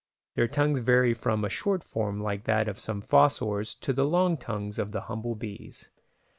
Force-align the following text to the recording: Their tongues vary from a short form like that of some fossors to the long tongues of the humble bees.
Their 0.33 0.47
tongues 0.47 0.79
vary 0.79 1.13
from 1.13 1.45
a 1.45 1.49
short 1.49 1.83
form 1.83 2.21
like 2.23 2.45
that 2.45 2.67
of 2.67 2.79
some 2.79 3.03
fossors 3.03 3.75
to 3.81 3.93
the 3.93 4.03
long 4.03 4.35
tongues 4.35 4.79
of 4.79 4.93
the 4.93 5.01
humble 5.01 5.35
bees. 5.35 5.91